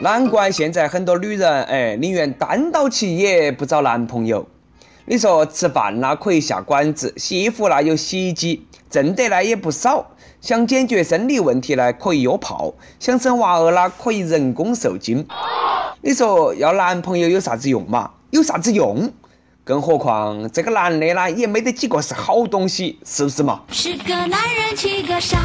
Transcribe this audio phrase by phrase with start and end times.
[0.00, 4.46] 难怪现在很多女人哎，宁愿单到起也不找男朋友。
[5.06, 10.10] 你说吃饭啦可以下馆子，洗衣服啦有洗衣机，挣得呢也不少。
[10.40, 15.26] 想解决生理问题呢可以约炮，想生娃儿啦可以人工受精。
[16.02, 18.10] 你说要男朋友有啥子用嘛？
[18.30, 19.12] 有啥子用？
[19.62, 23.62] 更何况这个男的啦也没得几个是好东西，是不是嘛？
[23.70, 25.38] 十个男人七个傻，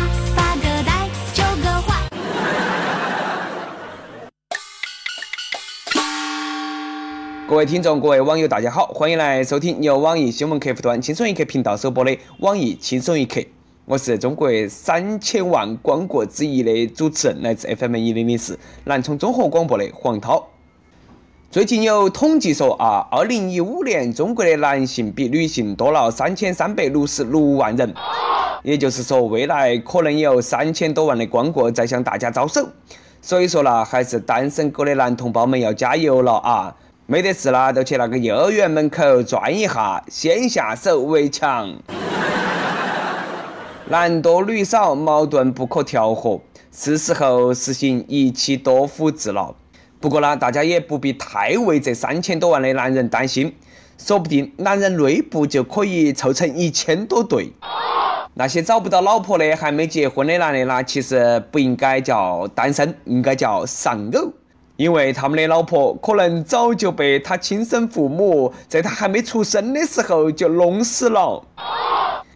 [7.50, 13.42] 各位听众，各位网友，大家好，欢迎来收听由网易新闻客户端轻松一刻频道首播的网易轻松一刻。
[13.86, 20.48] 我是中国三千万光棍之一的主持人，来自 FM 一零零四南充综合广播的黄涛。
[21.50, 27.92] 最近有统计说啊，二零一五年中国的男性比女性多了三千三百六十六万人，
[28.62, 32.70] 也就是说，未来可能有三千多万的光棍在向大家招手。
[33.24, 36.76] 所以说呢，还是单身狗的男同胞们要加油了啊！
[37.12, 41.76] 没得事啦，就去那个幼儿园门口转一下，先下手为强。
[43.88, 46.40] 男多女少，矛盾不可调和，
[46.72, 49.56] 是时候实行一妻多夫制了。
[50.00, 53.56] 不过呢，大家也不必太为这三千多万的男人担心，
[53.98, 57.52] 说不定男人内部就可以凑成一千多对。
[58.36, 64.32] 那些找不到老婆的、还没结婚的男的呢，其实不应该叫单身，应该叫丧偶。
[64.80, 71.44] 因为他们的老婆可能早就被他亲生父母在他还没出生的时候就弄死了。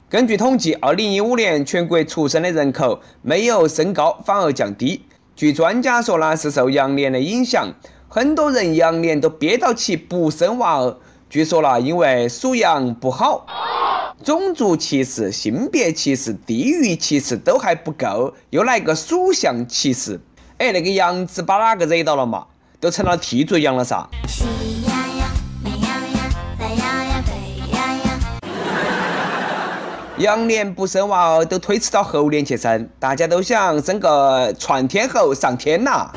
[0.10, 5.06] 根据统计，二零一五年全国出生的人口没有升高，反而降低。
[5.38, 7.74] 据专家说呢，是受羊年的影响，
[8.10, 10.98] 很多人羊年都憋到起不生娃儿。
[11.30, 13.46] 据说呢，因为属羊不好，
[14.22, 20.20] 种族歧视、性别歧视、地域歧视都还不够，又来个属相歧视。
[20.64, 22.46] 哎，那个羊子把哪个惹到了嘛？
[22.80, 24.08] 都成了替罪羊了噻。
[24.30, 24.46] 喜
[24.88, 25.28] 羊羊、
[25.62, 26.18] 美羊羊、
[26.58, 27.34] 懒羊羊、沸
[27.74, 28.08] 羊羊。
[30.20, 32.90] 羊年不生娃儿，都推迟到猴年去生。
[32.98, 36.10] 大家都想生个窜天猴上天呐。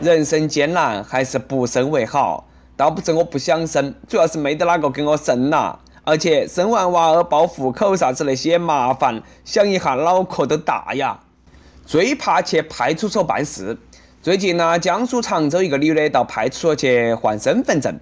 [0.00, 2.46] 人生艰难，还是不生为好。
[2.76, 5.78] 倒不是我不想生，主要是没得哪个给我生呐。
[6.04, 11.20] 而且生完娃儿报户口啥子那些麻烦，想一下脑壳都大呀。
[11.86, 13.76] 最怕去派出所办事。
[14.22, 18.00] 最近呢，江苏常州一个女的到派出所去换身份证，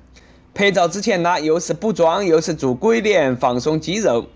[0.54, 4.26] 拍照之前呢，又是补妆，又是做鬼脸，放松肌肉。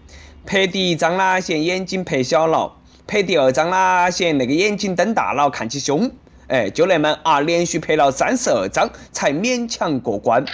[0.45, 2.73] 拍第一张呢，嫌眼睛拍小了；
[3.07, 6.11] 拍第二张呢，嫌那个眼睛瞪大了，看起凶。
[6.49, 10.45] 哎，就那么啊，连续拍了三十二张，才勉强过关。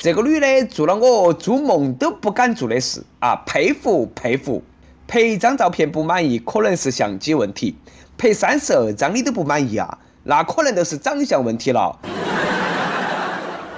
[0.00, 4.62] 这个女的做了我做梦都不敢做的事啊，佩服佩服。
[5.10, 7.74] 拍一张照片不满意，可能是相机问题；
[8.16, 11.98] 拍三十二张你都不满意啊，那可能都是长相问题了。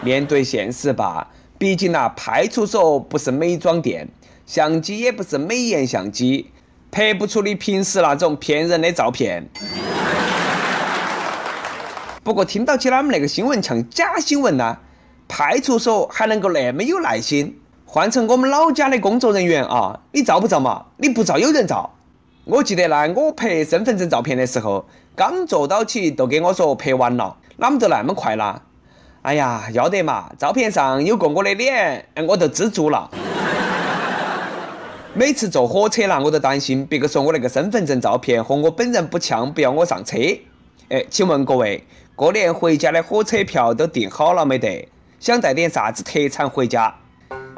[0.03, 4.11] 面对现实吧，毕竟那派出所不是美妆店，
[4.45, 6.51] 相机也不是美颜相机，
[6.91, 9.49] 拍不出你平时那种骗人的照片。
[12.23, 14.77] 不过听到起他们那个新闻像假新闻呐，
[15.27, 17.59] 派出所还能够那么有耐心？
[17.95, 20.87] 换成我们老家的工作人员啊，你照不照嘛？
[20.97, 21.91] 你不照有人照。
[22.45, 28.63] 我记得呢，我拍身份证照片的时候，刚坐到起都给我说拍完了，哪么都那么快啦？
[29.21, 33.11] 哎呀，要得嘛，照片上有个我的脸，我都知足了。
[35.13, 40.17] 每次坐火车啦，我都担心别个说我那个身份证照片和我本人不像，不要我上车。
[40.89, 41.87] 哎，请问各位，
[42.17, 44.89] 过年回家的火车票都订好了没得？
[45.21, 46.95] 想带点啥子特产回家？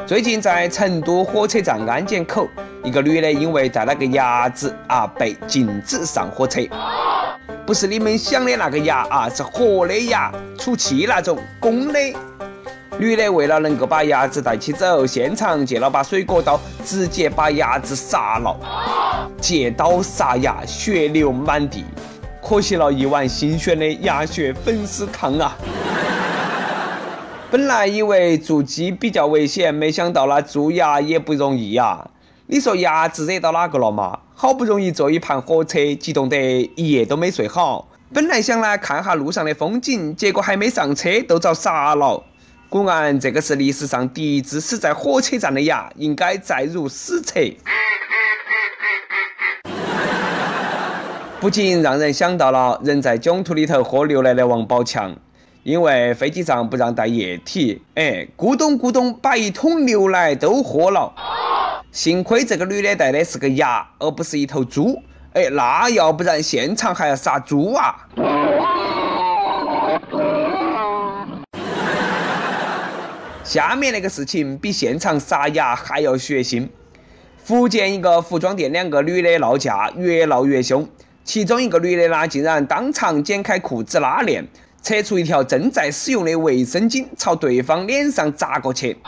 [0.07, 2.47] 最近在成都火车站安检口，
[2.83, 6.61] 一个女的因为带了个鸭子啊，被禁止上火车。
[7.65, 11.99] 不是你们想的那个鸭啊，是活的鸭，出气那种公的。
[12.99, 19.31] 女的为了能够把鸭子带起走，现场借了把水果刀，直接把鸭子杀了。
[19.41, 21.83] 借刀杀鸭，血流满地，
[22.47, 25.57] 可惜了一碗新鲜的鸭血粉丝汤啊！
[27.51, 32.11] 本来以为做鸡比较危险，没想到那做牙也不容易呀。
[32.47, 34.19] 你说牙子惹到哪个了嘛？
[34.35, 37.89] 好不容易坐一盘火车，激动得一夜都没睡好。
[38.13, 42.23] 本来想来看下路上的风景，结果还没上车都遭杀了。
[42.69, 47.41] 果然，这个是历史上第一只死在火车站的牙，应该载入史册。
[51.41, 55.15] 不禁让人想到了人在囧途里头喝牛奶的王宝强。
[55.65, 61.11] 因为飞机上不让带液体，哎，咕咚咕咚把一桶牛奶都喝了。
[61.91, 65.03] 幸亏这个女的带的是个牙，而不是一头猪，
[65.33, 68.07] 哎，那要不然现场还要杀猪啊？
[73.43, 76.69] 下面那个事情比现场杀鸭还要血腥。
[77.43, 80.87] 福建一个服装店，两个女的闹架，越闹越凶。
[81.25, 84.47] 其中一个女的呢，竟然当场剪开裤子拉链，
[84.85, 88.99] 扯出一条正在使用的卫生巾，朝对方脸上砸过去。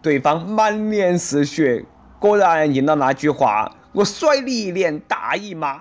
[0.00, 1.84] 对方满脸是血，
[2.20, 5.80] 果然应了那句话：“我甩你一脸大姨妈。”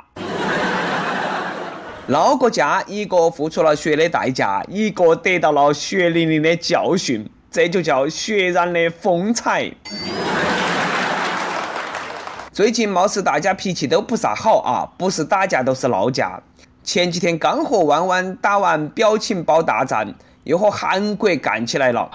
[2.10, 9.72] 闹个架，一个付出了血的代价，一个得到了血淋淋的教训，这就叫血染的风采。
[12.52, 16.42] 最近貌似大家脾气都不啥好啊，不是打架就是闹架。
[16.84, 22.10] 前几天刚和弯弯打完表情包大战，又和韩国干起来了。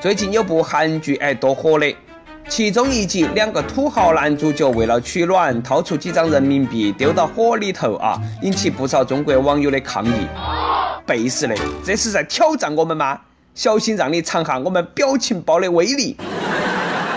[0.00, 1.94] 最近有部韩剧哎多火的，
[2.48, 10.26] 其中一集两个土豪男主角为了取暖，掏出几张人民币丢到火里头啊，引起不少中国网友的抗议。
[11.06, 11.54] 背时的，
[11.84, 13.20] 这是在挑战我们吗？
[13.54, 16.16] 小心让你尝下我们表情包的威力。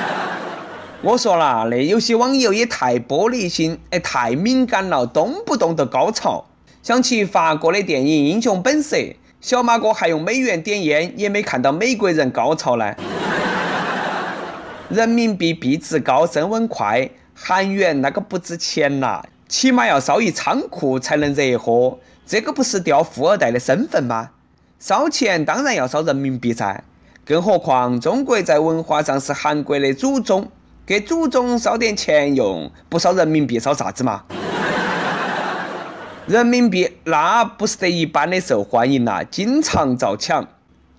[1.01, 6.45] 我说了，那有些网友也太玻璃心，哎，太敏感了，动不动就高潮。
[6.83, 8.97] 想起法国的电影《英雄本色》，
[9.39, 12.93] 小马哥还用美元点烟，也没看到美国人高潮呢。
[14.89, 21.97] 人民币币值高，升温快，韩元那个不值钱呐，起码要烧一仓库才能热和。
[22.25, 24.31] 这个不是掉富二代的身份吗？
[24.77, 26.83] 烧钱当然要烧人民币噻，
[27.23, 30.51] 更何况中国在文化上是韩国的祖宗。
[30.85, 34.25] 给祖宗烧点钱用，不烧人民币烧啥子嘛？
[36.25, 40.47] 人民币那不是得一般的受欢迎呐，经常遭抢。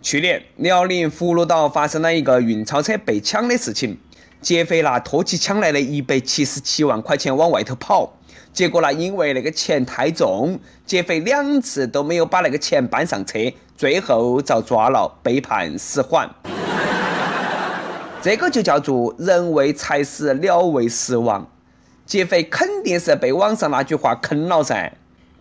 [0.03, 3.99] 去年辽宁葫芦岛发生了一个运钞车被抢的事情，
[4.43, 8.13] 劫匪拿拖起抢来的一百七十七万块钱往外头跑，
[8.53, 13.39] 结果呢因为那个钱太重，劫匪两次都没有把那个钱搬上车，
[13.79, 16.29] 最后遭抓了，被判死缓。
[18.21, 21.51] 这个就叫做人为财死，鸟为食亡。
[22.05, 24.93] 劫匪肯定是被网上那句话坑了噻。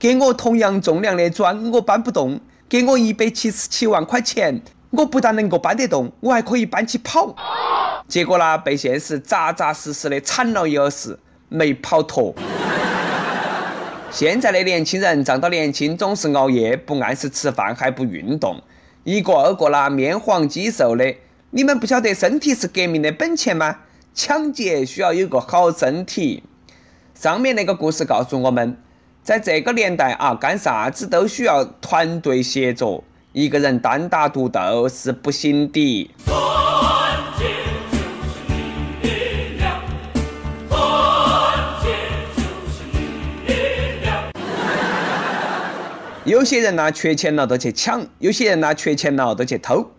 [0.03, 7.33] 给我同样重量的砖，我搬不动；给我一百七十七万块钱，我不但能够搬得动，我还可以搬起跑。
[8.05, 11.17] 结果呢，被现实扎扎实实的铲了一耳屎，
[11.47, 12.35] 没跑脱。
[14.11, 18.61] 现在的年轻人仗到年轻，总是熬夜，不按时吃饭，还不运动，
[19.05, 21.15] 一个二个啦面黄肌瘦的。
[21.51, 23.77] 你们不晓得身体是革命的本钱吗？
[24.13, 26.43] 抢劫需要有个好身体。
[27.15, 28.75] 上面那个故事告诉我们，
[29.23, 36.11] 在这个年代啊，干啥子都需要团队协作，一个人单打独斗是不行的。
[46.25, 49.89] 有些人呢缺钱了都去抢，有些人呢缺钱了都去偷。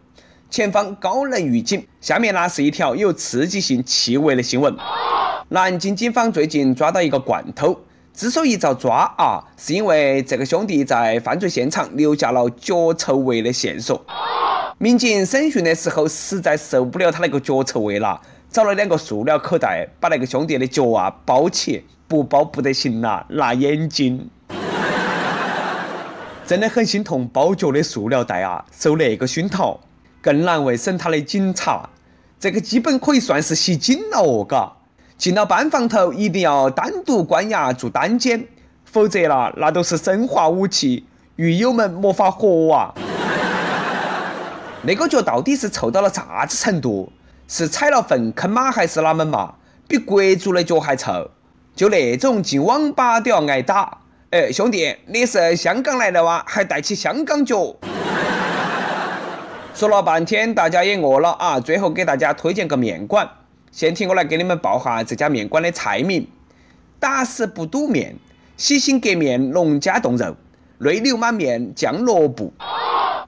[0.50, 1.86] 前方高能预警。
[2.02, 4.76] 下面呢是一条有刺激性气味的新闻。
[5.48, 7.80] 南京警方最近抓到一个惯偷，
[8.14, 14.00] 之所以遭抓啊，是因为这个兄弟在犯罪现场留下了脚臭味的线索。
[14.78, 24.30] 民警审讯的时候实在受不了他那个脚臭味了，找了两个塑料口袋，把那个兄弟的脚啊包起，不包不得行了，辣眼睛。
[26.46, 29.80] 真的很心痛包脚的塑料袋啊，受那个熏陶。
[30.20, 31.90] 更难为审他的警察，
[32.38, 34.72] 这个基本可以算是袭警了哦，嘎！
[35.16, 38.46] 进了班房头一定要单独关押住单间，
[38.84, 41.06] 否则啦，那都是生化武器，
[41.36, 42.94] 狱友们没法活啊！
[44.82, 47.12] 那个脚到底是臭到了啥子程度？
[47.46, 48.70] 是踩了粪坑吗？
[48.72, 49.54] 还是哪门嘛？
[49.86, 51.30] 比国足的脚还臭！
[51.76, 53.98] 就那种进网吧都要挨打。
[54.30, 56.42] 哎，兄弟，你是香港来的哇？
[56.46, 57.74] 还带起香港脚？
[59.74, 61.60] 说了半天，大家也饿了啊！
[61.60, 63.28] 最后给大家推荐个面馆，
[63.74, 66.24] 先听我来给你们报下这家面馆的菜名：
[67.00, 68.14] 打死不赌面，
[68.56, 70.36] 洗心革面，农家冻肉，
[70.78, 72.52] 内流满面，酱萝卜。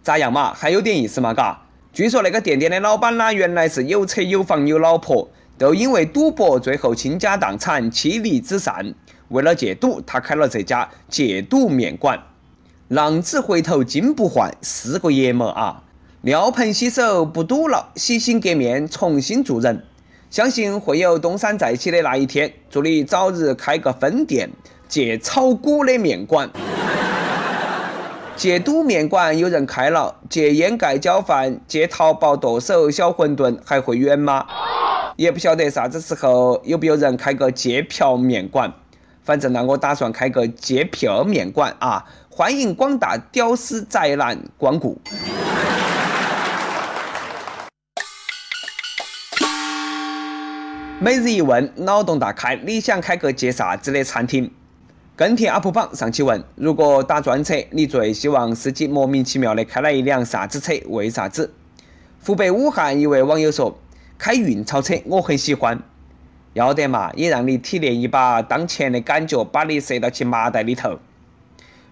[0.04, 0.54] 咋样嘛？
[0.54, 1.34] 还有点意思嘛？
[1.34, 1.60] 嘎？
[1.92, 8.94] 据说那个店店的老板呢，原来是有车有房有老婆，都因为赌博最后倾家荡产，妻离子散。
[9.30, 12.22] 为了戒赌，他开了这家戒赌面馆。
[12.86, 15.82] 浪子回头金不换，是个爷们啊！
[16.20, 19.82] 尿盆洗手不赌了，洗心革面重新做人，
[20.28, 22.52] 相信会有东山再起的那一天。
[22.68, 24.50] 祝你早日开个分店，
[24.88, 26.50] 借炒股的面馆。
[28.34, 34.44] 戒赌面馆有人开了，戒烟盖浇饭、戒淘宝剁手小馄饨还会远吗？
[35.16, 38.70] 也不晓得啥子时候有没有人开个戒票面馆。
[39.24, 45.00] 反正呢，我打算开个借票面馆啊，欢迎广大屌丝宅男光顾。
[51.06, 54.50] 每日一问，脑洞大开，你想开个接啥子的餐厅？
[55.14, 60.72] 跟帖 UP 榜上期问：如果打专车，你最希望司机莫名其妙的开了一辆啥子车？
[60.88, 61.54] 为啥子？
[62.24, 63.78] 湖北武汉一位网友说：
[64.18, 65.80] 开运钞车，我很喜欢。
[66.54, 70.98] 要得嘛，也让你体验一把当钱的感觉，把你塞到起麻袋里头。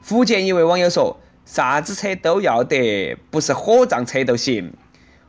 [0.02, 4.72] 福建一位网友说：啥子车都要得，不是火葬车都行。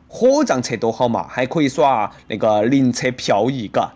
[0.08, 3.92] 火葬车多好嘛，还可以耍那个灵车漂移，嘎。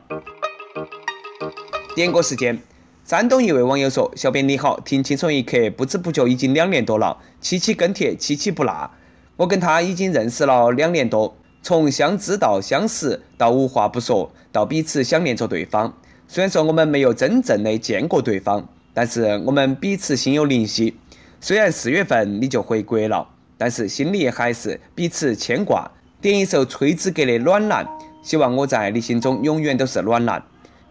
[1.94, 2.58] 点歌时间，
[3.04, 8.90] 山东一位网友说：“小编你好，听轻松一刻不知不觉已经两年多了，期期跟帖，期期不落。
[9.36, 15.94] 我跟他已经认识了两年多，从相知到相识，到无话不说，到彼此想念着对方。
[16.28, 20.96] 虽然说我们没有真正的见过对方，但是我们彼此心有灵犀。
[21.40, 23.26] 虽然四月份你就回国了，
[23.56, 25.90] 但是心里还是彼此牵挂。”
[26.22, 27.82] 点一首崔子格的《暖男》，
[28.22, 30.42] 希望我在你心中永远都是暖男。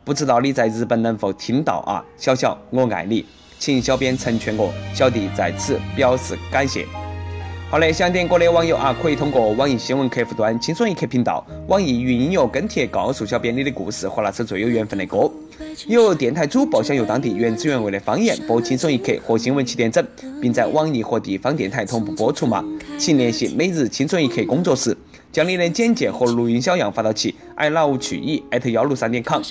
[0.03, 2.03] 不知道你在日本能否听到啊？
[2.17, 3.23] 小小，我爱你，
[3.59, 6.83] 请小编成全我，小弟在此表示感谢。
[7.69, 15.29] 好嘞，想点歌的网友啊，可以通过网易新闻客户端“轻松一刻”频道、网易云音乐跟帖，告诉小编你的故事和那首最有缘分的歌。
[15.85, 20.03] 有电台主播想用当地原汁原味的方言播《轻松一刻》和新闻七点整，
[20.41, 22.65] 并在网易和地方电台同步播出吗？
[22.97, 24.97] 请联系每日《轻松一刻》工作室。
[25.31, 29.41] 将你的简介和录音小样发到其 i love 曲艺艾特幺六三点 com。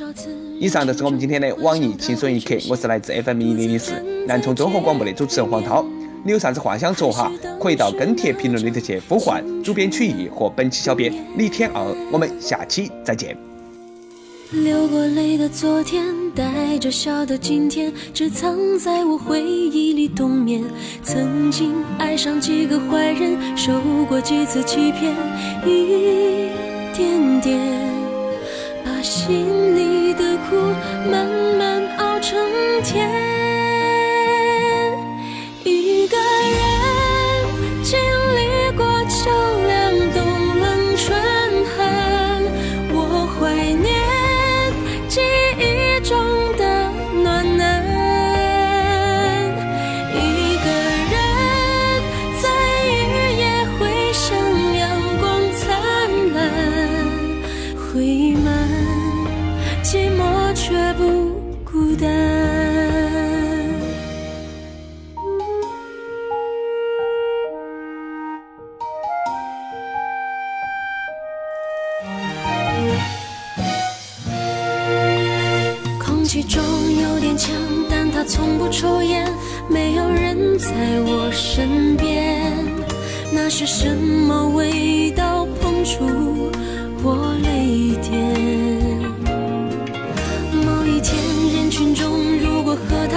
[0.59, 3.93] 以上就是我们今天的网易轻松一刻，我是来自 FM 一零零四
[4.27, 5.85] 南充综合广播的主持人黄涛。
[6.25, 7.31] 你有啥子话想说哈？
[7.61, 11.81] 可以到跟帖评论里头去呼唤主编曲艺和本期小编李天二。
[12.11, 13.48] 我们下期再见。
[14.51, 16.03] 流过泪的昨天，
[16.35, 20.65] 带着笑的今天，只藏在我回忆里冬眠。
[21.03, 23.79] 曾经爱上几个坏人，受
[24.09, 25.15] 过几次欺骗，
[25.67, 26.49] 一
[26.97, 27.59] 点点
[28.83, 30.57] 把心里的苦
[31.11, 31.29] 慢
[31.59, 32.39] 慢熬成
[32.83, 33.58] 甜。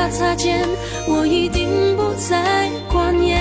[0.02, 0.68] 他擦肩，
[1.06, 3.40] 我一定不再挂念，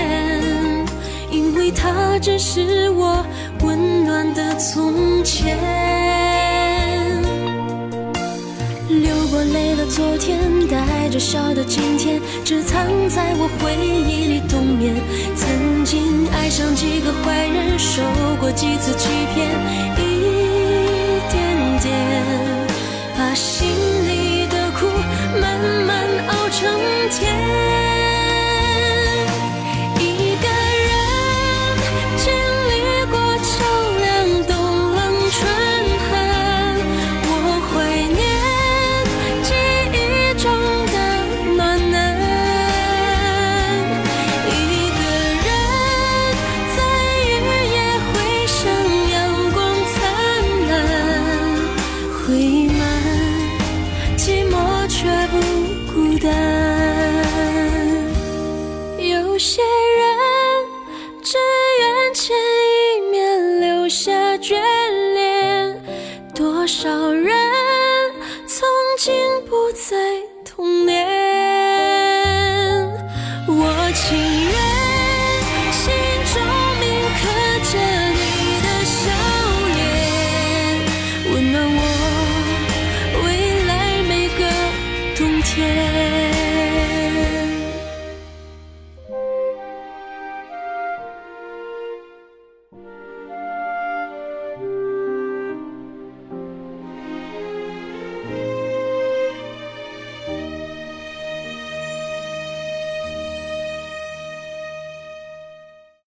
[1.31, 3.25] 因为他只是我
[3.63, 5.57] 温暖的从前。
[8.87, 10.37] 流过泪的昨天，
[10.67, 14.93] 带着笑的今天，只藏在我回忆里冬眠。
[15.35, 18.03] 曾经爱上几个坏人，受
[18.39, 19.49] 过几次欺骗，
[19.97, 20.40] 一